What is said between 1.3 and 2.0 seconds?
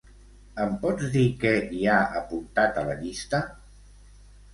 què hi ha